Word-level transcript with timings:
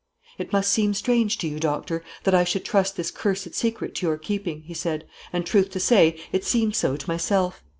"It 0.39 0.51
must 0.51 0.71
seem 0.71 0.95
strange 0.95 1.37
to 1.37 1.47
you, 1.47 1.59
Doctor, 1.59 2.03
that 2.23 2.33
I 2.33 2.43
should 2.43 2.65
trust 2.65 2.97
this 2.97 3.11
cursed 3.11 3.53
secret 3.53 3.93
to 3.97 4.07
your 4.07 4.17
keeping," 4.17 4.63
he 4.63 4.73
said; 4.73 5.05
"and, 5.31 5.45
truth 5.45 5.69
to 5.73 5.79
say, 5.79 6.19
it 6.31 6.43
seems 6.43 6.77
so 6.77 6.97
to 6.97 7.07
myself. 7.07 7.61